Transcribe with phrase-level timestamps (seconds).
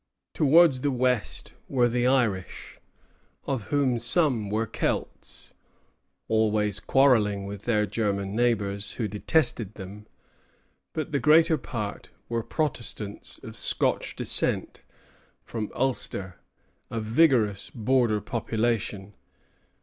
[0.33, 2.79] Towards the west were the Irish,
[3.45, 5.53] of whom some were Celts,
[6.27, 10.07] always quarrelling with their German neighbors, who detested them;
[10.93, 14.81] but the greater part were Protestants of Scotch descent,
[15.43, 16.39] from Ulster;
[16.89, 19.13] a vigorous border population.